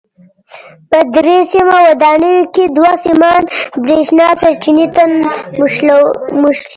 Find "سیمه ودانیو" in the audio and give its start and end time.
1.53-2.49